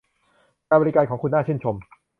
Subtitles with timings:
[0.69, 1.75] การบริการของคุณน่าชื่นชม